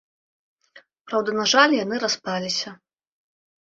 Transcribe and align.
Праўда, 1.11 1.37
на 1.43 1.47
жаль, 1.53 1.79
яны 1.83 1.95
распаліся. 2.09 2.69